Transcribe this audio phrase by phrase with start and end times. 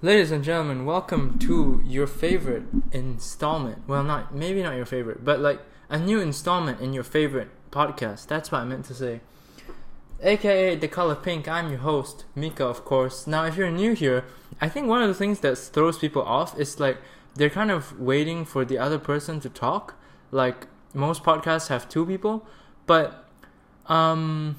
[0.00, 2.62] Ladies and gentlemen, welcome to your favorite
[2.92, 3.82] installment.
[3.88, 8.28] Well, not maybe not your favorite, but like a new installment in your favorite podcast.
[8.28, 9.22] That's what I meant to say.
[10.22, 11.48] AKA The Color Pink.
[11.48, 13.26] I'm your host, Mika, of course.
[13.26, 14.24] Now, if you're new here,
[14.60, 16.98] I think one of the things that throws people off is like
[17.34, 19.96] they're kind of waiting for the other person to talk.
[20.30, 22.46] Like most podcasts have two people,
[22.86, 23.24] but
[23.86, 24.54] um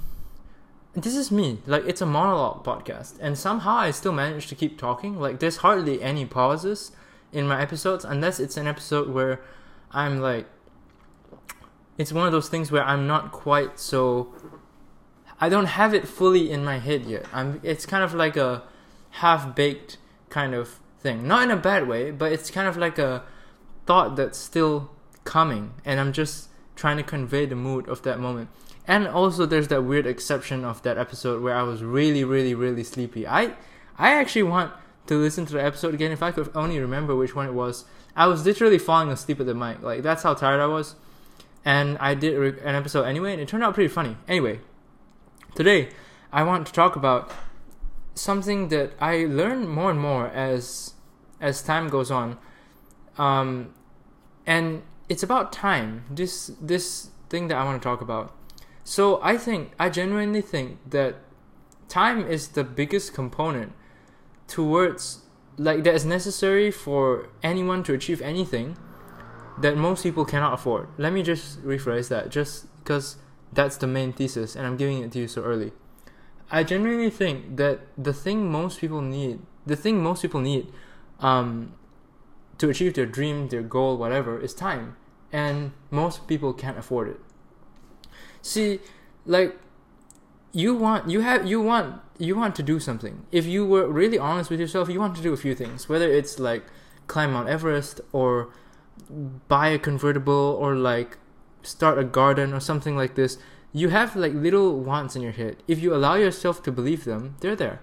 [1.04, 1.60] this is me.
[1.66, 5.20] Like it's a monologue podcast, and somehow I still manage to keep talking.
[5.20, 6.92] Like there's hardly any pauses
[7.32, 9.42] in my episodes, unless it's an episode where
[9.92, 10.48] I'm like,
[11.98, 14.34] it's one of those things where I'm not quite so.
[15.42, 17.26] I don't have it fully in my head yet.
[17.34, 17.60] I'm.
[17.64, 18.64] It's kind of like a
[19.12, 19.98] half baked
[20.30, 23.24] kind of thing, not in a bad way, but it's kind of like a
[23.86, 24.92] thought that's still
[25.24, 28.50] coming, and I'm just trying to convey the mood of that moment.
[28.90, 32.84] And also, there's that weird exception of that episode where I was really, really, really
[32.84, 33.28] sleepy.
[33.28, 33.54] I,
[34.00, 34.74] I actually want
[35.06, 36.12] to listen to the episode again.
[36.12, 37.86] If I could only remember which one it was,
[38.16, 39.84] I was literally falling asleep at the mic.
[39.84, 40.96] Like that's how tired I was.
[41.64, 42.34] And I did
[42.64, 44.18] an episode anyway, and it turned out pretty funny.
[44.28, 44.60] Anyway,
[45.54, 45.90] today
[46.34, 47.32] I want to talk about
[48.16, 50.96] something that I learn more and more as
[51.40, 52.40] as time goes on.
[53.20, 53.76] Um,
[54.48, 56.06] and it's about time.
[56.10, 58.34] This this thing that I want to talk about.
[58.90, 61.18] So I think I genuinely think that
[61.90, 63.74] time is the biggest component
[64.48, 65.26] towards
[65.58, 68.78] like that is necessary for anyone to achieve anything
[69.60, 70.88] that most people cannot afford.
[70.98, 73.18] Let me just rephrase that just because
[73.54, 75.72] that's the main thesis and I'm giving it to you so early.
[76.50, 80.66] I genuinely think that the thing most people need, the thing most people need
[81.20, 81.74] um,
[82.58, 84.98] to achieve their dream, their goal, whatever, is time.
[85.32, 87.20] And most people can't afford it
[88.42, 88.80] see
[89.26, 89.58] like
[90.52, 93.26] you want you have you want you want to do something.
[93.32, 96.10] If you were really honest with yourself you want to do a few things whether
[96.10, 96.66] it's like
[97.08, 98.50] climb mount everest or
[99.48, 101.18] buy a convertible or like
[101.64, 103.38] start a garden or something like this
[103.72, 105.58] you have like little wants in your head.
[105.68, 107.82] If you allow yourself to believe them they're there.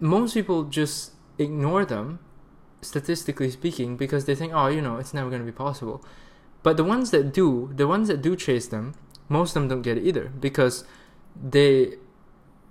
[0.00, 2.20] Most people just ignore them
[2.80, 6.04] statistically speaking because they think oh you know it's never going to be possible
[6.62, 8.94] but the ones that do, the ones that do chase them,
[9.28, 10.84] most of them don't get it either because
[11.40, 11.94] they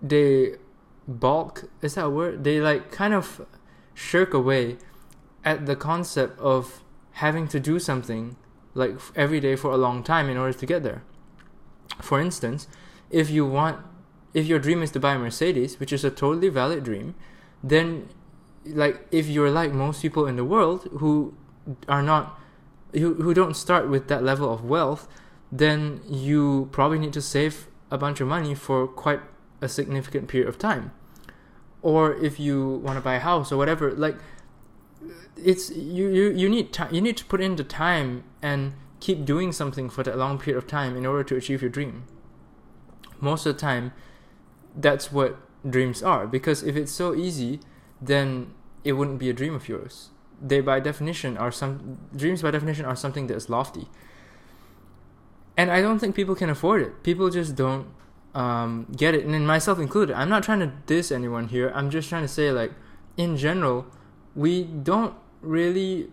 [0.02, 0.56] they
[1.08, 2.44] balk is that a word?
[2.44, 3.46] They like kind of
[3.94, 4.78] shirk away
[5.44, 6.84] at the concept of
[7.14, 8.36] having to do something
[8.74, 11.04] like every day for a long time in order to get there.
[12.02, 12.68] For instance,
[13.09, 13.80] if you want
[14.34, 17.16] if your dream is to buy a Mercedes, which is a totally valid dream,
[17.64, 18.09] then
[18.66, 21.34] like if you're like most people in the world who
[21.88, 22.40] are not
[23.00, 25.08] who, who don't start with that level of wealth,
[25.52, 29.22] then you probably need to save a bunch of money for quite
[29.62, 30.91] a significant period of time.
[31.81, 34.18] Or if you want to buy a house or whatever, like
[35.38, 39.25] it's you you, you need time you need to put in the time and keep
[39.25, 42.06] doing something for that long period of time in order to achieve your dream.
[43.19, 43.94] Most of the time
[44.75, 45.38] that's what
[45.68, 47.59] dreams are because if it's so easy
[48.02, 48.53] then
[48.84, 50.12] it wouldn't be a dream of yours
[50.42, 53.88] they by definition are some dreams by definition are something that is lofty.
[55.56, 57.03] And i don't think people can afford it.
[57.03, 57.88] People just don't
[58.36, 59.25] um, get it.
[59.25, 61.72] And myself included i'm not trying to diss anyone here.
[61.74, 62.72] I'm just trying to say like
[63.16, 63.88] in general
[64.36, 66.12] we don't really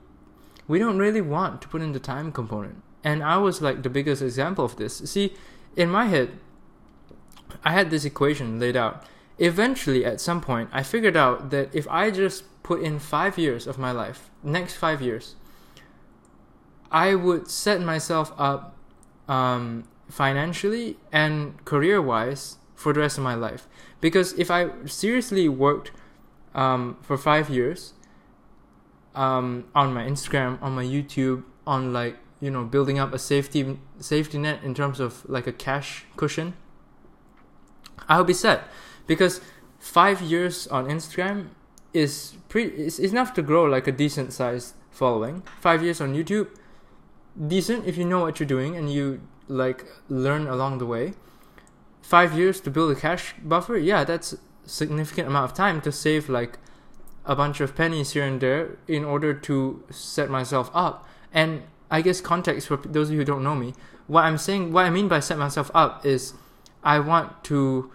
[0.67, 2.83] we don't really want to put in the time component.
[3.03, 4.99] And i was like the biggest example of this.
[4.99, 5.35] See
[5.77, 6.39] in my head
[7.63, 9.05] i had this equation laid out.
[9.39, 13.69] Eventually at some point i figured out that if i just put in five years
[13.69, 15.37] of my life, next five years,
[16.91, 18.77] I would set myself up
[19.29, 23.69] um, financially and career wise for the rest of my life.
[24.01, 25.93] Because if I seriously worked
[26.55, 27.93] um, for five years
[29.15, 33.79] um, on my Instagram, on my YouTube, on like you know building up a safety
[33.99, 36.55] safety net in terms of like a cash cushion,
[38.09, 38.65] I would be set.
[39.07, 39.43] Because
[39.79, 41.49] five years on Instagram
[41.95, 45.43] is pretty is enough to grow like a decent sized following.
[45.61, 46.49] Five years on YouTube,
[47.49, 51.15] decent if you know what you're doing and you like learn along the way.
[52.03, 54.35] Five years to build a cash buffer, yeah, that's
[54.67, 56.59] significant amount of time to save like
[57.25, 61.09] a bunch of pennies here and there in order to set myself up.
[61.33, 63.75] And I guess context for those of you who don't know me,
[64.07, 66.35] what I'm saying, what I mean by set myself up is
[66.83, 67.91] I want to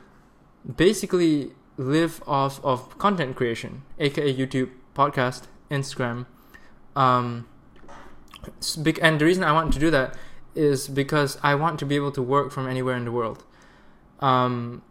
[0.75, 6.25] basically live off of content creation, aka YouTube, podcast, Instagram.
[6.93, 7.47] Um,
[9.01, 10.15] and the reason I want to do that
[10.55, 13.45] is because I want to be able to work from anywhere in the world,
[14.19, 14.81] um,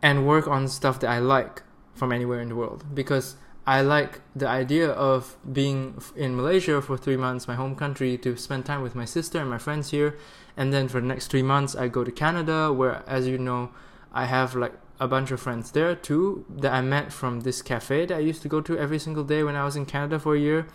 [0.00, 1.62] and work on stuff that I like
[1.94, 2.84] from anywhere in the world.
[2.94, 3.34] Because
[3.66, 8.36] I like the idea of being in Malaysia for three months, my home country, to
[8.36, 10.16] spend time with my sister and my friends here.
[10.56, 13.70] And then for the next three months, I go to Canada, where, as you know,
[14.12, 18.04] I have like a bunch of friends there too that I met from this cafe
[18.06, 20.36] that I used to go to every single day when I was in Canada for
[20.36, 20.68] a year.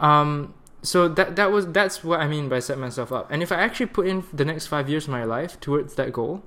[0.00, 3.30] Um, so that that was that's what I mean by set myself up.
[3.30, 6.12] And if I actually put in the next five years of my life towards that
[6.12, 6.42] goal,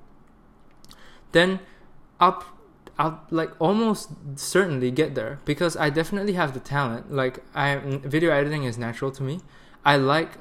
[1.34, 1.60] then
[2.20, 2.44] I'll
[2.98, 7.14] I'll like almost certainly get there because I definitely have the talent.
[7.14, 9.42] Like I video editing is natural to me.
[9.86, 10.32] I like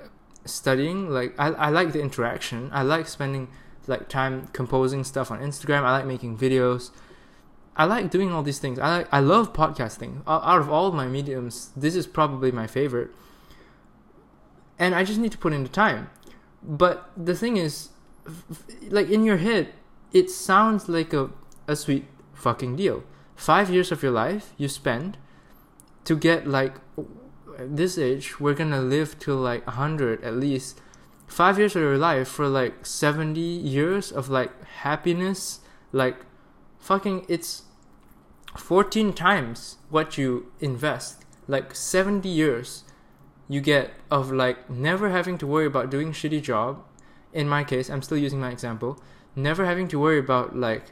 [0.47, 1.11] studying.
[1.11, 2.71] Like I I like the interaction.
[2.73, 3.49] I like spending
[3.87, 5.83] like time composing stuff on Instagram.
[5.83, 6.91] I like making videos.
[7.77, 8.79] I like doing all these things.
[8.79, 10.23] I like I love podcasting.
[10.27, 13.11] Out of all of my mediums, this is probably my favorite.
[14.79, 16.11] And I just need to put in the time.
[16.63, 17.91] But the thing is
[18.89, 19.73] like in your head,
[20.13, 21.31] it sounds like a
[21.71, 22.05] a sweet
[22.35, 23.05] fucking deal.
[23.37, 25.17] 5 years of your life you spend
[26.05, 26.75] to get like
[27.59, 30.81] this age we're to live till like 100 at least
[31.31, 34.51] five years of your life for like 70 years of like
[34.83, 35.61] happiness
[35.93, 36.17] like
[36.79, 37.63] fucking it's
[38.57, 41.25] 14 times what you invest.
[41.47, 42.83] Like 70 years
[43.49, 46.83] you get of like never having to worry about doing shitty job.
[47.33, 49.01] In my case i'm still using my example
[49.37, 50.87] never having to worry about like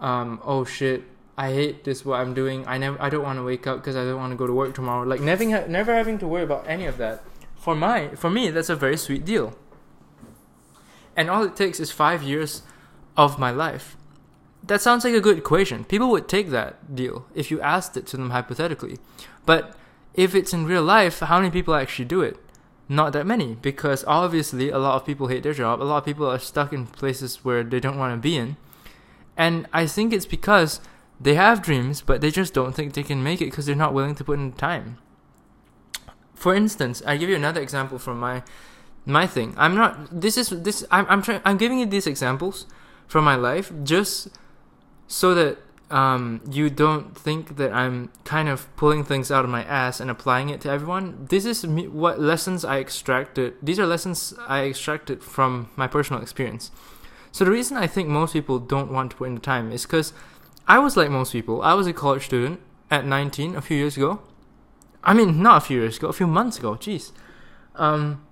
[0.00, 1.02] um oh shit
[1.36, 2.66] i hate this what i'm doing.
[2.66, 4.52] I never i don't want to wake up because i don't want to go to
[4.54, 5.06] work tomorrow.
[5.06, 7.22] Like never never having to worry about any of that
[7.58, 9.56] for my for me that's a very sweet deal.
[11.16, 12.62] And all it takes is five years
[13.16, 13.96] of my life.
[14.62, 15.84] That sounds like a good equation.
[15.84, 18.98] People would take that deal if you asked it to them hypothetically.
[19.44, 19.74] But
[20.14, 22.36] if it's in real life how many people actually do it?
[22.88, 25.82] Not that many because obviously a lot of people hate their job.
[25.82, 28.56] A lot of people are stuck in places where they don't want to be in.
[29.36, 30.80] And i think it's because
[31.20, 33.94] they have dreams but they just don't think they can make it because they're not
[33.94, 34.98] willing to put in time
[36.38, 38.42] for instance, I give you another example from my
[39.04, 39.54] my thing.
[39.56, 40.20] I'm not.
[40.20, 40.84] This is this.
[40.90, 41.40] I'm I'm trying.
[41.44, 42.66] I'm giving you these examples
[43.06, 44.28] from my life just
[45.08, 45.58] so that
[45.90, 50.10] um, you don't think that I'm kind of pulling things out of my ass and
[50.10, 51.26] applying it to everyone.
[51.28, 53.54] This is me, what lessons I extracted.
[53.62, 56.70] These are lessons I extracted from my personal experience.
[57.32, 59.82] So the reason I think most people don't want to put in the time is
[59.82, 60.12] because
[60.66, 61.62] I was like most people.
[61.62, 62.60] I was a college student
[62.90, 64.20] at 19 a few years ago.
[65.02, 66.72] I mean, not a few years ago, a few months ago.
[66.72, 67.12] Jeez.
[67.76, 68.26] Um,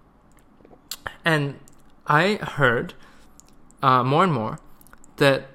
[1.25, 1.59] and
[2.07, 2.95] I heard
[3.83, 4.59] uh, more and more
[5.17, 5.49] that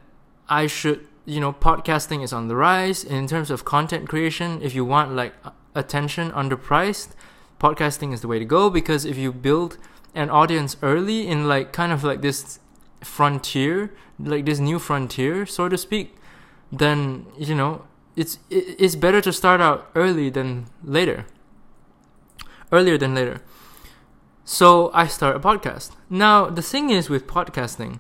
[0.50, 4.62] I should, you know, podcasting is on the rise in terms of content creation.
[4.62, 5.34] If you want like
[5.76, 7.10] attention underpriced,
[7.60, 9.78] podcasting is the way to go because if you build
[10.14, 12.60] an audience early in like kind of like this
[13.02, 16.16] frontier, like this new frontier, so to speak,
[16.72, 17.86] then you know
[18.16, 21.26] it's it's better to start out early than later.
[22.72, 23.42] Earlier than later.
[24.46, 25.92] So I start a podcast.
[26.10, 28.00] Now the thing is with podcasting,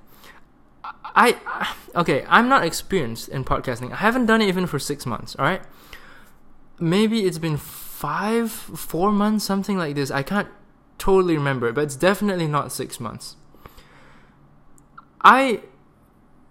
[1.03, 1.37] I
[1.95, 3.91] okay, I'm not experienced in podcasting.
[3.91, 5.35] I haven't done it even for six months.
[5.37, 5.61] All right,
[6.79, 10.11] maybe it's been five, four months, something like this.
[10.11, 10.47] I can't
[10.97, 13.35] totally remember, but it's definitely not six months.
[15.21, 15.61] I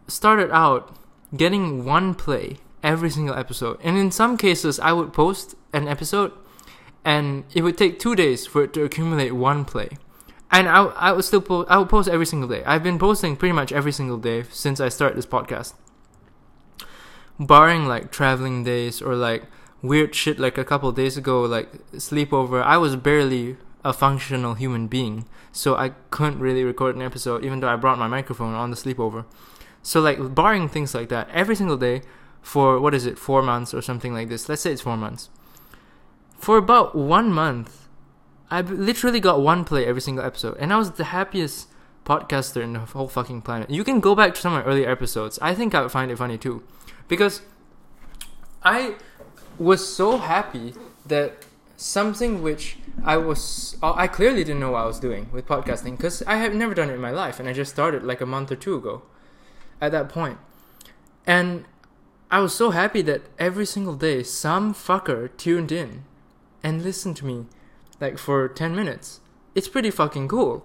[0.07, 0.97] started out
[1.37, 3.79] getting one play every single episode.
[3.83, 6.33] And in some cases, I would post an episode
[7.05, 9.91] and it would take two days for it to accumulate one play.
[10.51, 12.65] And I, I would still I would post every single day.
[12.65, 15.75] I've been posting pretty much every single day since I started this podcast.
[17.39, 19.45] Barring like traveling days or like
[19.81, 24.89] weird shit like a couple days ago, like sleepover, I was barely a functional human
[24.89, 25.27] being.
[25.53, 28.77] So I couldn't really record an episode even though I brought my microphone on the
[28.77, 29.25] sleepover.
[29.83, 32.03] So like barring things like that, every single day
[32.43, 34.49] for what is it, four months or something like this.
[34.49, 35.29] Let's say it's four months.
[36.39, 37.89] For about one month,
[38.51, 41.69] I literally got one play every single episode, and I was the happiest
[42.05, 43.71] podcaster in the whole fucking planet.
[43.71, 45.39] You can go back to some of my earlier episodes.
[45.41, 46.63] I think I would find it funny too,
[47.09, 47.43] because
[48.63, 48.95] I
[49.59, 50.75] was so happy
[51.07, 51.45] that
[51.77, 55.97] something which I was uh, I clearly didn't know what I was doing with podcasting
[55.97, 58.27] because I have never done it in my life, and I just started like a
[58.27, 59.03] month or two ago.
[59.83, 60.39] At that point,
[61.27, 61.65] and
[62.33, 66.05] I was so happy that every single day some fucker tuned in
[66.63, 67.47] and listened to me
[68.01, 69.21] like for 10 minutes.
[69.57, 70.65] It's pretty fucking cool.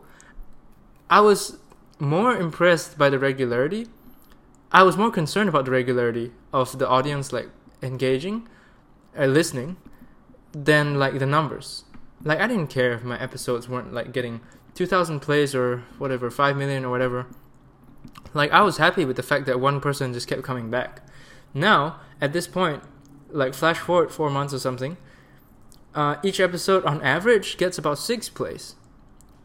[1.09, 1.57] I was
[1.97, 3.87] more impressed by the regularity.
[4.71, 7.49] I was more concerned about the regularity of the audience like
[7.81, 8.47] engaging
[9.15, 9.77] or uh, listening
[10.51, 11.85] than like the numbers.
[12.23, 14.41] Like I didn't care if my episodes weren't like getting
[14.75, 17.25] 2000 plays or whatever, 5 million or whatever.
[18.35, 21.01] Like I was happy with the fact that one person just kept coming back
[21.55, 22.83] now at this point
[23.29, 24.97] like flash forward four months or something,
[25.95, 28.75] uh, each episode on average gets about six plays,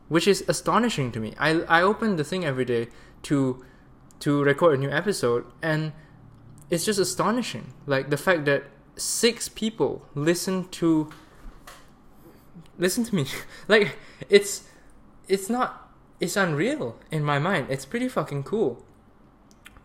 [0.08, 1.34] which is astonishing to me.
[1.38, 2.88] I I open the thing every day
[3.22, 3.64] to
[4.20, 5.92] to record a new episode, and
[6.68, 7.72] it's just astonishing.
[7.86, 8.64] Like the fact that
[8.96, 11.10] six people listen to
[12.78, 13.26] listen to me.
[13.68, 13.96] like
[14.28, 14.64] it's
[15.28, 17.68] it's not it's unreal in my mind.
[17.70, 18.84] It's pretty fucking cool.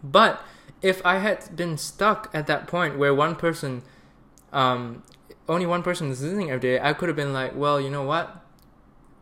[0.03, 0.43] But
[0.81, 3.83] if I had been stuck at that point where one person
[4.53, 5.03] um
[5.47, 8.03] only one person is listening every day, I could have been like, well, you know
[8.03, 8.43] what?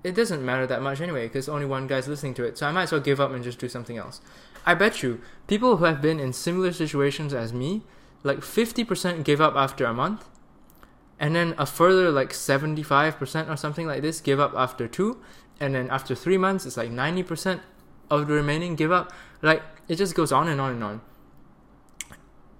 [0.04, 2.58] It doesn't matter that much anyway because only one guy's listening to it.
[2.58, 4.22] So I might as well give up and just do something else.
[4.66, 7.84] I bet you people who have been in similar situations as me,
[8.24, 10.26] like 50% give up after a month,
[11.20, 15.22] and then a further like 75% or something like this give up after two,
[15.60, 17.62] and then after three months, it's like 90%
[18.10, 19.12] of the remaining give up.
[19.42, 21.02] Like it just goes on and on and on.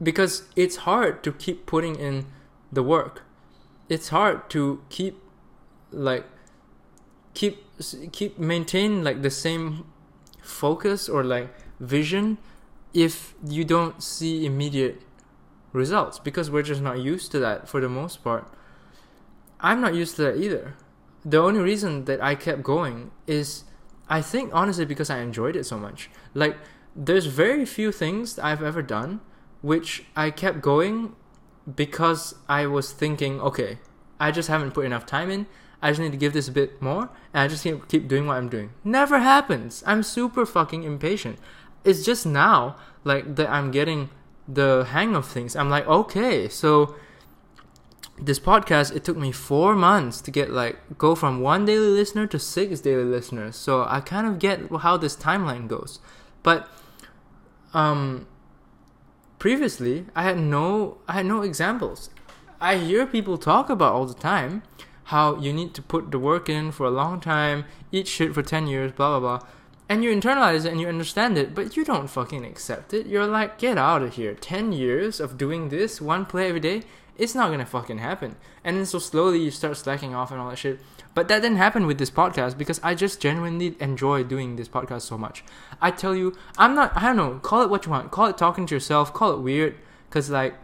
[0.04, 2.26] Because it's hard to keep putting in
[2.72, 3.24] the work.
[3.90, 5.22] It's hard to keep
[5.92, 6.26] like
[7.34, 7.64] keep
[8.12, 9.86] keep maintain like the same
[10.42, 12.38] focus or like vision
[12.94, 15.02] if you don't see immediate
[15.72, 18.48] results because we're just not used to that for the most part.
[19.60, 20.76] I'm not used to that either.
[21.26, 23.64] The only reason that I kept going is
[24.08, 26.10] I think honestly because I enjoyed it so much.
[26.34, 26.58] Like
[26.96, 29.22] there's very few things I've ever done
[29.64, 31.16] which I kept going
[31.76, 33.80] because I was thinking, okay,
[34.20, 35.48] I just haven't put enough time in.
[35.82, 38.28] I just need to give this a bit more, and I just keep, keep doing
[38.28, 38.70] what I'm doing.
[38.86, 39.84] Never happens.
[39.88, 41.40] I'm super fucking impatient
[41.84, 44.10] it's just now like that I'm getting
[44.48, 45.56] the hang of things.
[45.56, 46.96] I'm like, okay, so
[48.20, 52.28] this podcast it took me four months to get like go from one daily listener
[52.28, 53.56] to six daily listeners.
[53.56, 56.00] So I kind of get how this timeline goes.
[56.42, 56.68] But
[57.74, 58.28] um
[59.44, 62.10] previously I had no I had no examples.
[62.62, 64.64] I hear people talk about all the time
[65.16, 68.42] how you need to put the work in for a long time, eat shit for
[68.42, 69.48] 10 years, blah blah blah
[69.90, 73.06] and you internalize it and you understand it, but you don't fucking accept it.
[73.06, 74.34] You're like, get out of here.
[74.34, 76.84] 10 years of doing this, one play every day,
[77.18, 78.36] it's not gonna fucking happen.
[78.64, 80.80] And then so slowly you start slacking off and all that shit.
[81.14, 85.02] But that didn't happen with this podcast because I just genuinely enjoy doing this podcast
[85.02, 85.44] so much.
[85.80, 88.10] I tell you, I'm not, I don't know, call it what you want.
[88.10, 89.76] Call it talking to yourself, call it weird,
[90.10, 90.56] because like,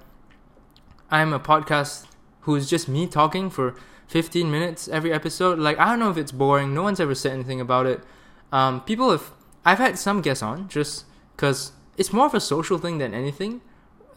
[1.11, 2.07] I'm a podcast
[2.41, 3.75] who's just me talking for
[4.07, 5.59] 15 minutes every episode.
[5.59, 6.73] Like, I don't know if it's boring.
[6.73, 8.03] No one's ever said anything about it.
[8.51, 9.31] Um, people have
[9.65, 13.61] I've had some guests on just because it's more of a social thing than anything.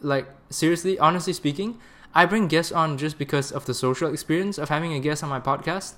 [0.01, 1.79] Like seriously, honestly speaking,
[2.15, 5.29] I bring guests on just because of the social experience of having a guest on
[5.29, 5.95] my podcast,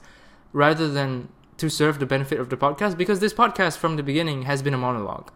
[0.53, 2.98] rather than to serve the benefit of the podcast.
[2.98, 5.31] Because this podcast from the beginning has been a monologue.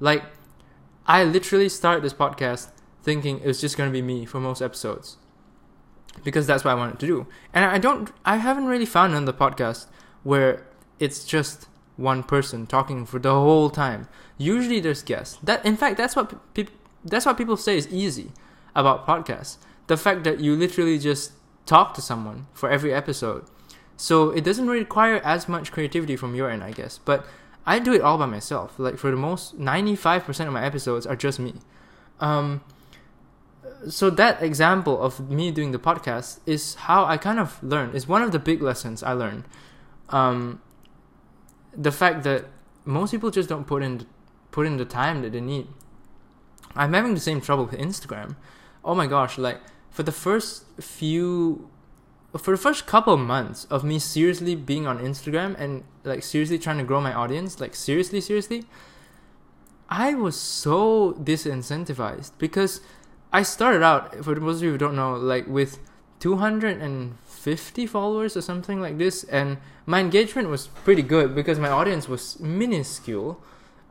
[0.00, 0.24] Like
[1.06, 2.70] I literally started this podcast
[3.02, 5.16] thinking it was just going to be me for most episodes
[6.24, 7.26] because that's what I wanted to do.
[7.52, 9.86] And I don't, I haven't really found another podcast
[10.22, 10.66] where
[10.98, 14.08] it's just one person talking for the whole time.
[14.36, 15.38] Usually there's guests.
[15.42, 18.32] That in fact that's what people that's what people say is easy
[18.74, 19.56] about podcasts.
[19.88, 21.32] The fact that you literally just
[21.66, 23.44] talk to someone for every episode.
[23.96, 26.98] So it doesn't require as much creativity from your end, I guess.
[27.04, 27.26] But
[27.66, 28.78] I do it all by myself.
[28.78, 31.54] Like for the most 95% of my episodes are just me.
[32.20, 32.62] Um
[33.88, 37.94] so that example of me doing the podcast is how I kind of learned.
[37.94, 39.44] Is one of the big lessons I learned.
[40.08, 40.60] Um,
[41.76, 42.46] the fact that
[42.84, 44.06] most people just don't put in
[44.50, 45.68] put in the time that they need.
[46.74, 48.36] I'm having the same trouble with Instagram.
[48.84, 51.68] Oh my gosh, like for the first few
[52.36, 56.58] for the first couple of months of me seriously being on Instagram and like seriously
[56.58, 58.64] trying to grow my audience, like seriously, seriously,
[59.88, 62.82] I was so disincentivized because
[63.32, 65.78] I started out, for most of you who don't know, like with
[66.20, 72.08] 250 followers or something like this and my engagement was pretty good because my audience
[72.08, 73.40] was minuscule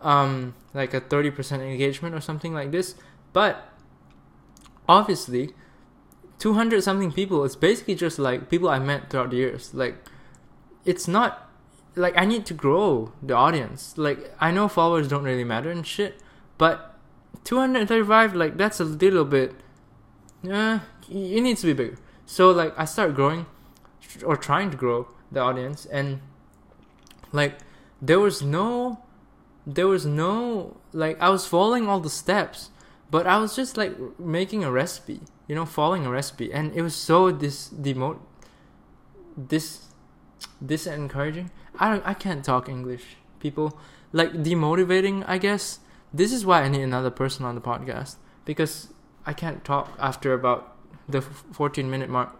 [0.01, 2.95] um, like a 30% engagement or something like this
[3.31, 3.69] but
[4.89, 5.53] obviously
[6.39, 9.73] 200 something people it's basically just like people i met throughout the years.
[9.73, 9.95] Like
[10.85, 11.49] it's not
[11.95, 13.97] like i need to grow the audience.
[13.97, 16.21] Like i know followers don't really matter and shit
[16.57, 16.95] but
[17.43, 19.55] 235 like that's a little bit
[20.43, 21.97] yeah it needs to be bigger.
[22.25, 23.45] So like I start growing
[24.23, 26.19] or trying to grow the audience and
[27.31, 27.57] like
[28.01, 28.99] there was no
[29.65, 32.69] there was no like I was following all the steps
[33.09, 36.51] but I was just like making a recipe you know following a recipe.
[36.51, 38.19] And it was so this demote
[39.35, 39.85] this
[40.59, 43.77] this encouraging I don't I can't talk English people.
[44.11, 45.79] Like demotivating I guess.
[46.13, 48.15] This is why I need another person on the podcast.
[48.45, 48.93] Because
[49.25, 50.75] I can't talk after about
[51.07, 52.35] the 14 minute mark.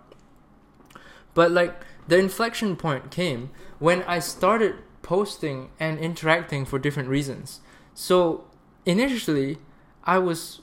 [1.34, 7.62] But like the inflection point came when I started posting and interacting for different reasons.
[7.94, 8.46] So
[8.86, 9.58] initially,
[10.04, 10.62] I was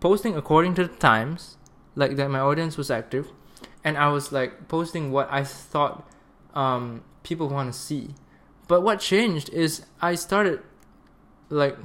[0.00, 1.55] posting according to the times,
[1.96, 3.32] like that my audience was active,
[3.82, 6.08] and I was like posting what I thought
[6.54, 8.14] um, people want to see.
[8.68, 10.60] But what changed is I started
[11.48, 11.76] like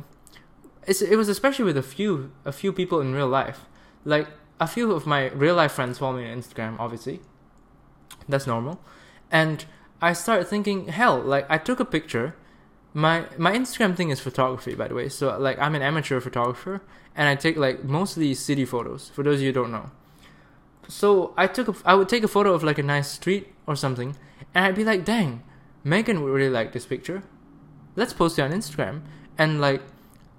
[0.88, 3.66] it was especially with a few a few people in real life.
[4.04, 4.28] Like
[4.60, 7.20] a few of my real life friends follow me on Instagram, obviously.
[8.28, 8.80] That's normal.
[9.32, 9.66] And
[10.02, 12.36] I started thinking, hell, like I took a picture.
[12.94, 15.10] My my Instagram thing is photography, by the way.
[15.10, 16.82] So like I'm an amateur photographer,
[17.16, 19.10] and I take like mostly city photos.
[19.10, 19.92] For those of you who don't know.
[20.88, 23.76] So I took a, I would take a photo of like a nice street or
[23.76, 24.16] something,
[24.54, 25.44] and I'd be like, dang,
[25.84, 27.24] Megan would really like this picture.
[27.96, 29.02] Let's post it on Instagram
[29.38, 29.82] and like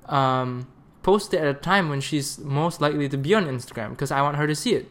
[0.06, 0.68] um,
[1.02, 4.22] post it at a time when she's most likely to be on Instagram because I
[4.22, 4.90] want her to see it.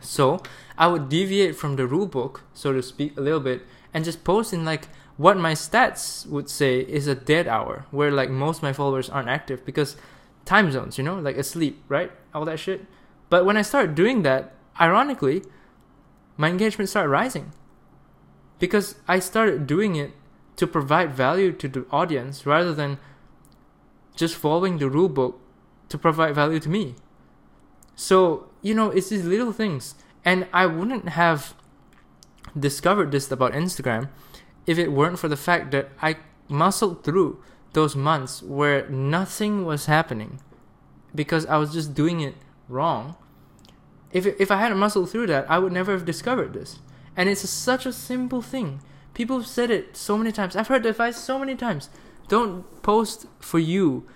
[0.00, 0.40] So
[0.78, 3.62] I would deviate from the rule book, so to speak, a little bit,
[3.92, 8.10] and just post in like what my stats would say is a dead hour, where
[8.10, 9.96] like most my followers aren't active because
[10.44, 12.12] time zones, you know, like asleep, right?
[12.34, 12.86] All that shit.
[13.28, 15.42] But when I started doing that, ironically,
[16.36, 17.52] my engagement started rising
[18.58, 20.12] because I started doing it
[20.56, 22.98] to provide value to the audience rather than
[24.14, 25.40] just following the rule book
[25.88, 26.94] to provide value to me.
[27.94, 29.94] So, you know, it's these little things.
[30.24, 31.54] And I wouldn't have
[32.58, 34.08] discovered this about Instagram
[34.66, 36.16] if it weren't for the fact that I
[36.48, 37.42] muscled through
[37.72, 40.40] those months where nothing was happening
[41.14, 42.34] because I was just doing it
[42.68, 43.16] wrong.
[44.12, 46.78] If, if I hadn't muscled through that, I would never have discovered this.
[47.16, 48.80] And it's a, such a simple thing.
[49.14, 50.56] People have said it so many times.
[50.56, 51.88] I've heard the advice so many times.
[52.28, 54.06] Don't post for you,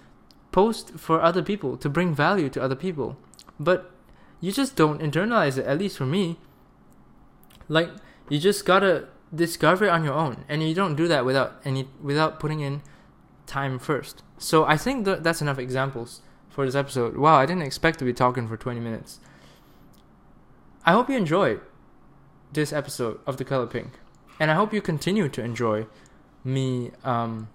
[0.52, 3.16] post for other people to bring value to other people.
[3.58, 3.90] But
[4.40, 6.38] you just don't internalize it, at least for me.
[7.68, 7.90] Like,
[8.28, 10.44] you just gotta discover it on your own.
[10.48, 12.82] And you don't do that without any without putting in
[13.46, 14.22] time first.
[14.38, 17.16] So I think that that's enough examples for this episode.
[17.16, 19.20] Wow, I didn't expect to be talking for 20 minutes.
[20.84, 21.60] I hope you enjoyed
[22.52, 23.98] this episode of The Color Pink.
[24.38, 25.86] And I hope you continue to enjoy
[26.42, 27.48] me um,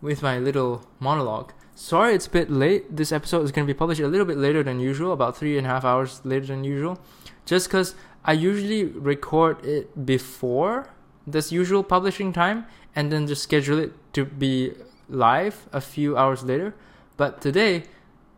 [0.00, 1.52] with my little monologue.
[1.74, 2.96] Sorry it's a bit late.
[2.96, 5.58] This episode is going to be published a little bit later than usual, about three
[5.58, 7.00] and a half hours later than usual.
[7.44, 7.94] Just because
[8.24, 10.90] I usually record it before
[11.26, 14.74] this usual publishing time and then just schedule it to be
[15.08, 16.74] live a few hours later.
[17.22, 17.84] But today,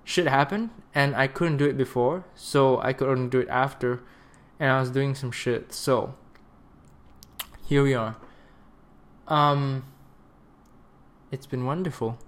[0.05, 4.03] shit happened and I couldn't do it before, so I could only do it after,
[4.61, 5.73] and I was doing some shit.
[5.73, 6.16] So
[7.66, 8.16] here we are.
[9.27, 9.87] Um,
[11.33, 12.18] it's been wonderful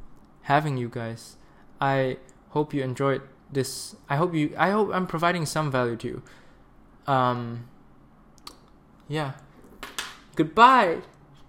[0.44, 1.36] having you guys.
[1.78, 2.16] I
[2.52, 3.20] hope you enjoyed
[3.52, 3.94] this.
[4.08, 4.54] I hope you.
[4.56, 6.22] I hope I'm providing some value to you.
[7.06, 7.68] Um.
[9.08, 9.32] Yeah.
[10.34, 11.02] Goodbye.